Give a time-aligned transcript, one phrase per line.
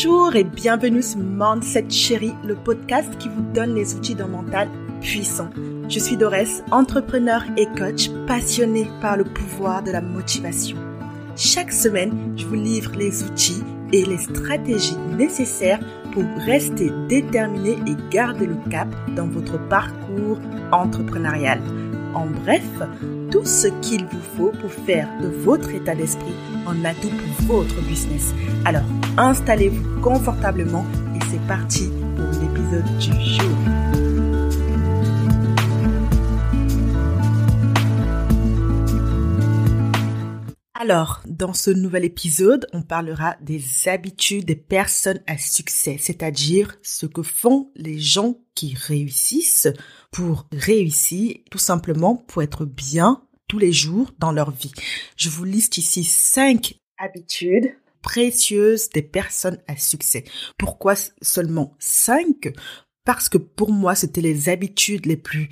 [0.00, 4.68] Bonjour et bienvenue sur Mindset Chérie, le podcast qui vous donne les outils d'un mental
[5.00, 5.50] puissant.
[5.88, 10.76] Je suis Dorès, entrepreneur et coach passionné par le pouvoir de la motivation.
[11.34, 15.80] Chaque semaine, je vous livre les outils et les stratégies nécessaires
[16.12, 18.86] pour rester déterminé et garder le cap
[19.16, 20.38] dans votre parcours
[20.70, 21.60] entrepreneurial.
[22.14, 22.62] En bref,
[23.30, 26.34] tout ce qu'il vous faut pour faire de votre état d'esprit
[26.66, 27.10] un atout
[27.46, 28.34] pour votre business.
[28.64, 28.82] Alors,
[29.16, 30.84] installez-vous confortablement
[31.14, 33.97] et c'est parti pour l'épisode du jour.
[40.90, 47.04] Alors, dans ce nouvel épisode, on parlera des habitudes des personnes à succès, c'est-à-dire ce
[47.04, 49.68] que font les gens qui réussissent
[50.10, 54.72] pour réussir, tout simplement pour être bien tous les jours dans leur vie.
[55.14, 60.24] Je vous liste ici cinq habitudes précieuses des personnes à succès.
[60.56, 62.50] Pourquoi seulement cinq?
[63.04, 65.50] Parce que pour moi, c'était les habitudes les plus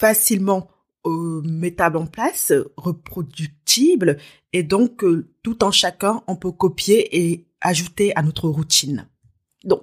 [0.00, 0.70] facilement
[1.08, 4.18] euh, mettables en place, reproductibles,
[4.52, 9.08] et donc euh, tout en chacun, on peut copier et ajouter à notre routine.
[9.64, 9.82] Donc,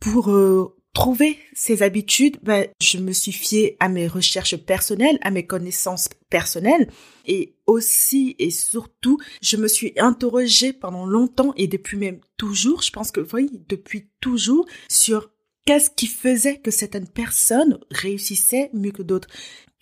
[0.00, 5.30] pour euh, trouver ces habitudes, ben, je me suis fiée à mes recherches personnelles, à
[5.30, 6.88] mes connaissances personnelles
[7.26, 12.90] et aussi et surtout, je me suis interrogée pendant longtemps et depuis même toujours, je
[12.90, 15.30] pense que oui, depuis toujours sur
[15.64, 19.28] qu'est-ce qui faisait que certaines personnes réussissaient mieux que d'autres.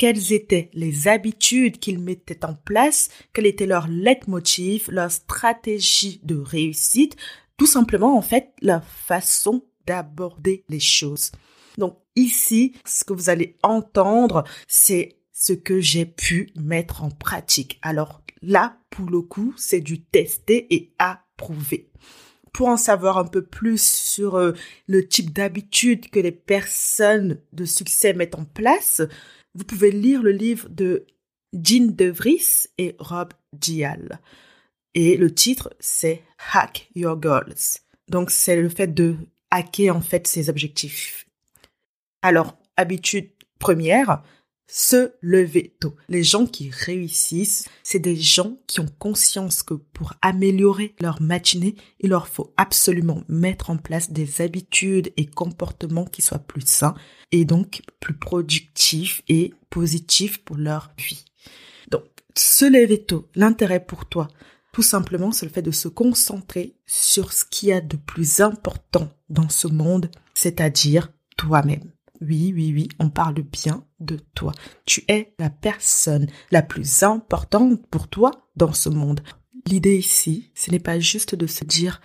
[0.01, 6.39] Quelles étaient les habitudes qu'ils mettaient en place, quel était leur leitmotiv, leur stratégie de
[6.39, 7.17] réussite,
[7.59, 11.33] tout simplement en fait la façon d'aborder les choses.
[11.77, 17.79] Donc ici, ce que vous allez entendre, c'est ce que j'ai pu mettre en pratique.
[17.83, 21.91] Alors là, pour le coup, c'est du tester et approuver.
[22.55, 24.53] Pour en savoir un peu plus sur euh,
[24.89, 29.03] le type d'habitude que les personnes de succès mettent en place,
[29.55, 31.07] vous pouvez lire le livre de
[31.53, 34.21] Jean De Vries et Rob Dial.
[34.95, 36.23] Et le titre, c'est
[36.53, 37.79] Hack Your Goals.
[38.09, 39.17] Donc, c'est le fait de
[39.51, 41.27] hacker en fait ses objectifs.
[42.23, 44.23] Alors, habitude première,
[44.73, 45.97] se lever tôt.
[46.09, 51.75] Les gens qui réussissent, c'est des gens qui ont conscience que pour améliorer leur matinée,
[51.99, 56.95] il leur faut absolument mettre en place des habitudes et comportements qui soient plus sains
[57.33, 61.25] et donc plus productifs et positifs pour leur vie.
[61.91, 62.05] Donc,
[62.37, 64.29] se lever tôt, l'intérêt pour toi,
[64.73, 68.41] tout simplement, c'est le fait de se concentrer sur ce qu'il y a de plus
[68.41, 71.91] important dans ce monde, c'est-à-dire toi-même.
[72.21, 74.53] Oui, oui, oui, on parle bien de toi.
[74.85, 79.21] Tu es la personne la plus importante pour toi dans ce monde.
[79.67, 82.01] L'idée ici, ce n'est pas juste de se dire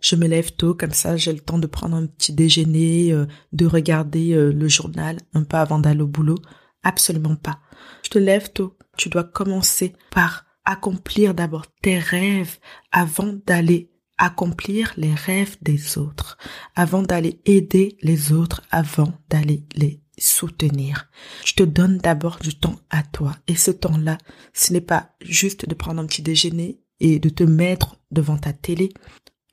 [0.00, 3.26] je me lève tôt, comme ça j'ai le temps de prendre un petit déjeuner, euh,
[3.52, 6.38] de regarder euh, le journal un peu avant d'aller au boulot.
[6.82, 7.58] Absolument pas.
[8.04, 8.76] Je te lève tôt.
[8.96, 12.58] Tu dois commencer par accomplir d'abord tes rêves
[12.92, 16.38] avant d'aller accomplir les rêves des autres,
[16.74, 21.08] avant d'aller aider les autres, avant d'aller les soutenir.
[21.44, 23.36] Je te donne d'abord du temps à toi.
[23.48, 24.18] Et ce temps-là,
[24.54, 28.52] ce n'est pas juste de prendre un petit déjeuner et de te mettre devant ta
[28.52, 28.90] télé.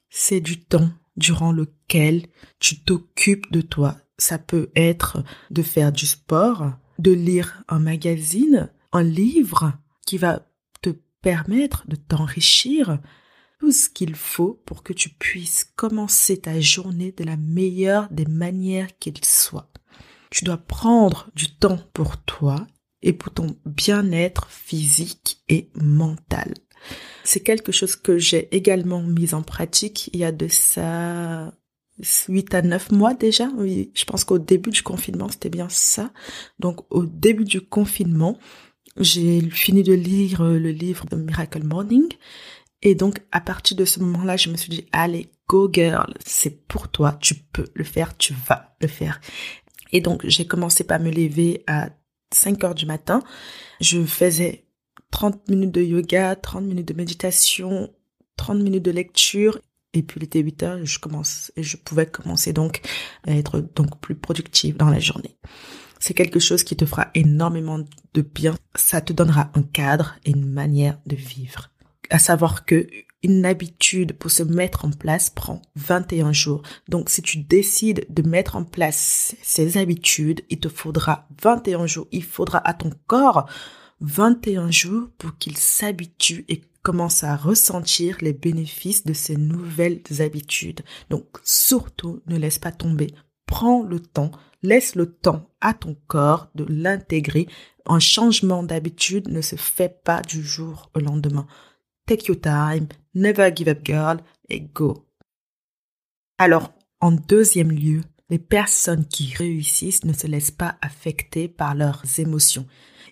[0.10, 2.26] C'est du temps durant lequel
[2.60, 3.98] tu t'occupes de toi.
[4.18, 9.74] Ça peut être de faire du sport, de lire un magazine, un livre
[10.06, 10.48] qui va
[11.24, 13.00] permettre de t'enrichir
[13.64, 18.26] tout ce qu'il faut pour que tu puisses commencer ta journée de la meilleure des
[18.26, 19.72] manières qu'il soit.
[20.32, 22.68] Tu dois prendre du temps pour toi
[23.04, 26.54] et pour ton bien-être physique et mental.
[27.24, 31.54] C'est quelque chose que j'ai également mis en pratique il y a de ça
[32.28, 33.48] 8 à 9 mois déjà.
[33.56, 36.12] Oui, je pense qu'au début du confinement, c'était bien ça.
[36.60, 38.38] Donc au début du confinement,
[39.00, 42.10] j'ai fini de lire le livre de Miracle Morning.
[42.84, 46.68] Et donc, à partir de ce moment-là, je me suis dit, allez, go girl, c'est
[46.68, 49.22] pour toi, tu peux le faire, tu vas le faire.
[49.94, 51.90] Et donc, j'ai commencé par me lever à
[52.34, 53.24] 5 heures du matin.
[53.80, 54.66] Je faisais
[55.12, 57.90] 30 minutes de yoga, 30 minutes de méditation,
[58.36, 59.60] 30 minutes de lecture.
[59.94, 62.82] Et puis, il était 8 heures, je commence, et je pouvais commencer donc
[63.26, 65.38] à être donc plus productive dans la journée
[66.04, 67.80] c'est quelque chose qui te fera énormément
[68.14, 68.56] de bien.
[68.76, 71.70] Ça te donnera un cadre et une manière de vivre.
[72.10, 72.88] À savoir que
[73.24, 76.62] une habitude pour se mettre en place prend 21 jours.
[76.90, 82.08] Donc, si tu décides de mettre en place ces habitudes, il te faudra 21 jours.
[82.12, 83.50] Il faudra à ton corps
[84.02, 90.82] 21 jours pour qu'il s'habitue et commences à ressentir les bénéfices de ces nouvelles habitudes.
[91.10, 93.08] Donc surtout, ne laisse pas tomber.
[93.46, 97.48] Prends le temps, laisse le temps à ton corps de l'intégrer.
[97.86, 101.48] Un changement d'habitude ne se fait pas du jour au lendemain.
[102.06, 104.18] Take your time, never give up girl
[104.50, 105.08] et go.
[106.38, 112.04] Alors, en deuxième lieu, les personnes qui réussissent ne se laissent pas affecter par leurs
[112.20, 112.68] émotions.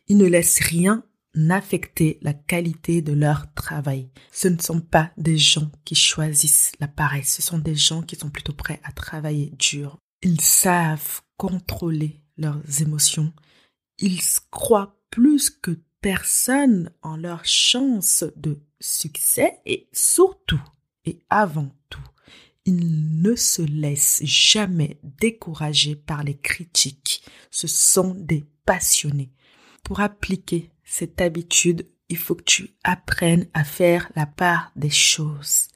[0.08, 1.04] Ils ne laissent rien
[1.50, 4.10] affecter la qualité de leur travail.
[4.32, 8.16] Ce ne sont pas des gens qui choisissent la paresse, ce sont des gens qui
[8.16, 9.98] sont plutôt prêts à travailler dur.
[10.22, 13.34] Ils savent contrôler leurs émotions.
[14.00, 20.62] Ils croient plus que personne en leur chance de succès et surtout
[21.06, 22.04] et avant tout,
[22.66, 27.24] ils ne se laissent jamais décourager par les critiques.
[27.50, 29.32] Ce sont des passionnés.
[29.84, 35.70] Pour appliquer cette habitude, il faut que tu apprennes à faire la part des choses.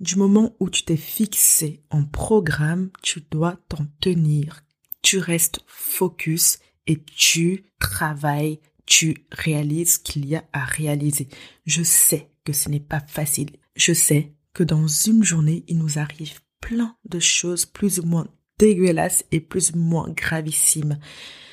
[0.00, 4.62] Du moment où tu t'es fixé en programme, tu dois t'en tenir.
[5.02, 11.28] Tu restes focus et tu travailles, tu réalises qu'il y a à réaliser.
[11.66, 13.50] Je sais que ce n'est pas facile.
[13.74, 18.28] Je sais que dans une journée, il nous arrive plein de choses plus ou moins
[18.58, 20.98] dégueulasses et plus ou moins gravissimes.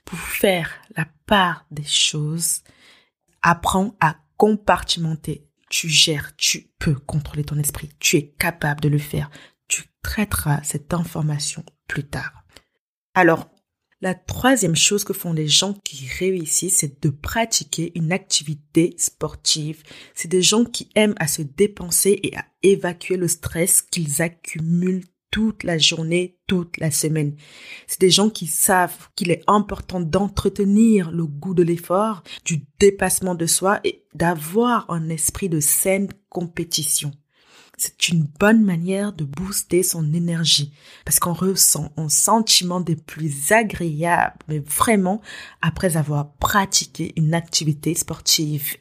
[0.06, 2.62] Pour faire la part des choses,
[3.45, 5.45] Apprends à compartimenter.
[5.69, 7.89] Tu gères, tu peux contrôler ton esprit.
[8.00, 9.30] Tu es capable de le faire.
[9.68, 12.45] Tu traiteras cette information plus tard.
[13.13, 13.50] Alors,
[14.04, 19.82] la troisième chose que font les gens qui réussissent, c'est de pratiquer une activité sportive.
[20.14, 25.06] C'est des gens qui aiment à se dépenser et à évacuer le stress qu'ils accumulent
[25.32, 27.38] toute la journée, toute la semaine.
[27.88, 33.36] C'est des gens qui savent qu'il est important d'entretenir le goût de l'effort, du dépassement
[33.36, 37.14] de soi et d'avoir un esprit de saine compétition.
[37.78, 40.74] C'est une bonne manière de booster son énergie
[41.06, 45.22] parce qu'on ressent un sentiment des plus agréables, mais vraiment
[45.62, 48.75] après avoir pratiqué une activité sportive.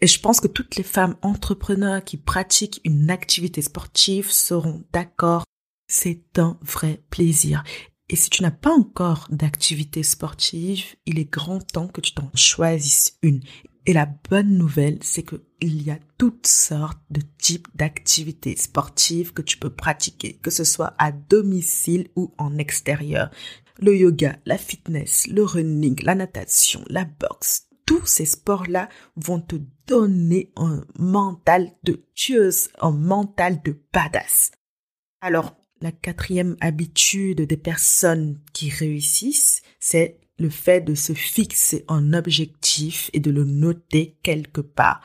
[0.00, 5.44] Et je pense que toutes les femmes entrepreneurs qui pratiquent une activité sportive seront d'accord
[5.86, 7.62] c'est un vrai plaisir.
[8.08, 12.30] Et si tu n'as pas encore d'activité sportive, il est grand temps que tu t'en
[12.34, 13.40] choisisses une.
[13.86, 19.42] Et la bonne nouvelle, c'est qu'il y a toutes sortes de types d'activités sportives que
[19.42, 23.30] tu peux pratiquer, que ce soit à domicile ou en extérieur.
[23.78, 29.56] Le yoga, la fitness, le running, la natation, la boxe, tous ces sports-là vont te
[29.86, 34.52] donner un mental de tueuse, un mental de badass.
[35.20, 42.14] Alors, la quatrième habitude des personnes qui réussissent, c'est le fait de se fixer un
[42.14, 42.63] objectif
[43.12, 45.00] et de le noter quelque part.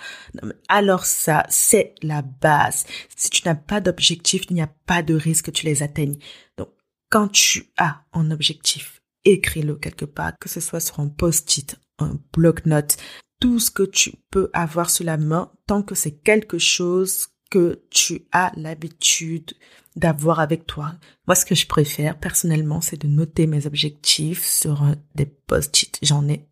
[0.68, 2.86] Alors ça, c'est la base.
[3.16, 6.18] Si tu n'as pas d'objectif, il n'y a pas de risque que tu les atteignes.
[6.58, 6.70] Donc,
[7.10, 12.20] quand tu as un objectif, écris-le quelque part, que ce soit sur un post-it, un
[12.34, 12.98] bloc-notes,
[13.40, 17.82] tout ce que tu peux avoir sous la main, tant que c'est quelque chose que
[17.90, 19.54] tu as l'habitude
[19.96, 20.94] d'avoir avec toi.
[21.28, 25.98] Moi, ce que je préfère personnellement, c'est de noter mes objectifs sur euh, des post-it.
[26.02, 26.48] J'en ai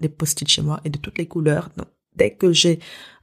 [0.00, 1.70] des post-it chez moi et de toutes les couleurs.
[1.76, 2.78] Donc, dès que j'ai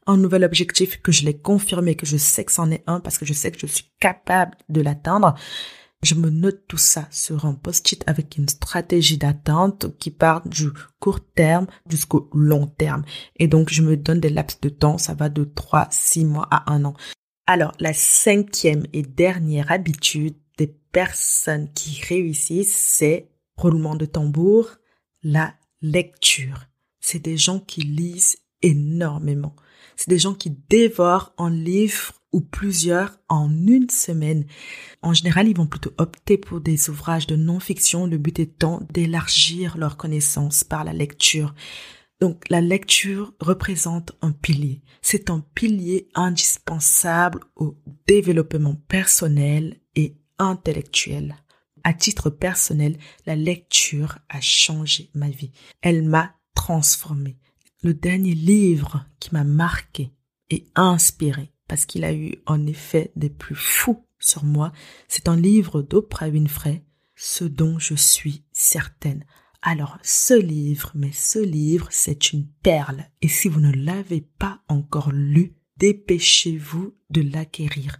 [0.08, 3.18] un nouvel objectif, que je l'ai confirmé, que je sais que c'en est un parce
[3.18, 5.36] que je sais que je suis capable de l'atteindre,
[6.04, 10.70] je me note tout ça sur un post-it avec une stratégie d'attente qui part du
[11.00, 13.04] court terme jusqu'au long terme.
[13.38, 14.98] Et donc, je me donne des laps de temps.
[14.98, 16.96] Ça va de 3, 6 mois à un an.
[17.46, 24.70] Alors, la cinquième et dernière habitude des personnes qui réussissent, c'est roulement de tambour,
[25.22, 26.66] la lecture.
[27.00, 29.56] C'est des gens qui lisent énormément.
[29.96, 34.46] C'est des gens qui dévorent un livre ou plusieurs en une semaine.
[35.02, 39.78] En général, ils vont plutôt opter pour des ouvrages de non-fiction, le but étant d'élargir
[39.78, 41.54] leurs connaissances par la lecture.
[42.22, 44.82] Donc la lecture représente un pilier.
[45.02, 47.76] C'est un pilier indispensable au
[48.08, 51.36] développement personnel et intellectuel.
[51.84, 55.52] À titre personnel, la lecture a changé ma vie.
[55.82, 57.38] Elle m'a transformé.
[57.84, 60.12] Le dernier livre qui m'a marqué
[60.50, 64.72] et inspiré, parce qu'il a eu un effet des plus fous sur moi,
[65.08, 66.84] c'est un livre d'Oprah Winfrey,
[67.16, 69.26] Ce dont je suis certaine.
[69.64, 73.06] Alors, ce livre, mais ce livre, c'est une perle.
[73.22, 78.00] Et si vous ne l'avez pas encore lu, dépêchez-vous de l'acquérir.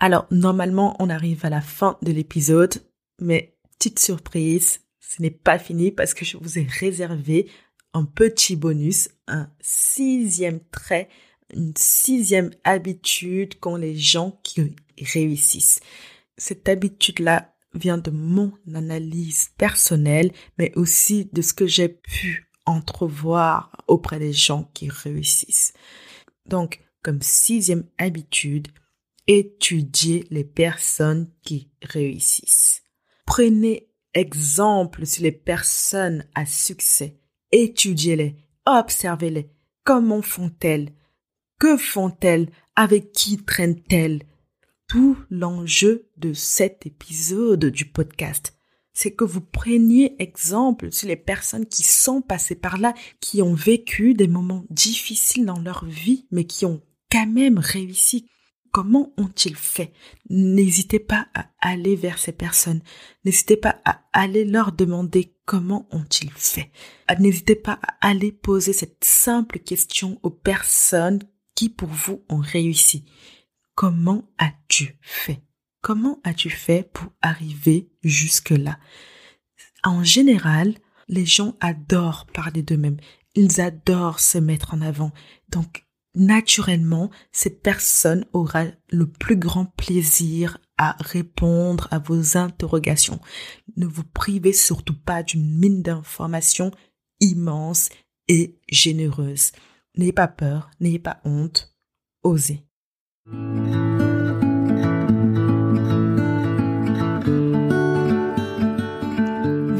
[0.00, 2.74] Alors, normalement, on arrive à la fin de l'épisode,
[3.20, 7.50] mais petite surprise, ce n'est pas fini parce que je vous ai réservé
[7.94, 11.08] un petit bonus, un sixième trait
[11.54, 15.80] une sixième habitude qu'ont les gens qui réussissent.
[16.36, 23.72] Cette habitude-là vient de mon analyse personnelle, mais aussi de ce que j'ai pu entrevoir
[23.88, 25.72] auprès des gens qui réussissent.
[26.46, 28.68] Donc, comme sixième habitude,
[29.26, 32.82] étudier les personnes qui réussissent.
[33.28, 37.20] Prenez exemple sur les personnes à succès.
[37.52, 39.50] Étudiez-les, observez-les.
[39.84, 40.94] Comment font-elles?
[41.60, 42.48] Que font-elles?
[42.74, 44.22] Avec qui traînent-elles?
[44.88, 48.54] Tout l'enjeu de cet épisode du podcast,
[48.94, 53.54] c'est que vous preniez exemple sur les personnes qui sont passées par là, qui ont
[53.54, 56.80] vécu des moments difficiles dans leur vie, mais qui ont
[57.12, 58.26] quand même réussi.
[58.72, 59.92] Comment ont-ils fait?
[60.28, 62.82] N'hésitez pas à aller vers ces personnes.
[63.24, 66.70] N'hésitez pas à aller leur demander comment ont-ils fait.
[67.18, 71.20] N'hésitez pas à aller poser cette simple question aux personnes
[71.54, 73.04] qui pour vous ont réussi.
[73.74, 75.42] Comment as-tu fait?
[75.80, 78.78] Comment as-tu fait pour arriver jusque-là?
[79.84, 80.74] En général,
[81.08, 82.98] les gens adorent parler d'eux-mêmes.
[83.34, 85.12] Ils adorent se mettre en avant.
[85.48, 85.87] Donc,
[86.18, 93.20] naturellement, cette personne aura le plus grand plaisir à répondre à vos interrogations.
[93.76, 96.70] Ne vous privez surtout pas d'une mine d'informations
[97.20, 97.88] immense
[98.28, 99.52] et généreuse.
[99.96, 101.74] N'ayez pas peur, n'ayez pas honte,
[102.22, 102.64] osez.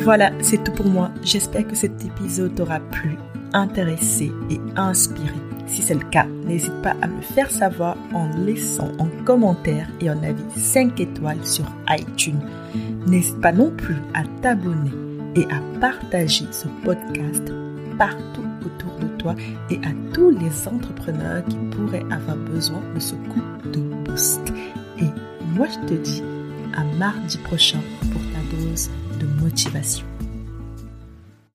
[0.03, 1.11] Voilà, c'est tout pour moi.
[1.23, 3.17] J'espère que cet épisode t'aura plu,
[3.53, 5.48] intéressé et inspiré.
[5.69, 10.09] Si c'est le cas, n'hésite pas à me faire savoir en laissant un commentaire et
[10.09, 12.41] un avis 5 étoiles sur iTunes.
[13.07, 14.91] N'hésite pas non plus à t'abonner
[15.37, 17.53] et à partager ce podcast
[17.99, 19.35] partout autour de toi
[19.71, 24.53] et à tous les entrepreneurs qui pourraient avoir besoin de ce coup de boost.
[24.99, 25.09] Et
[25.55, 26.23] moi, je te dis
[26.75, 27.81] à mardi prochain
[28.13, 30.07] pour ta dose de motivation.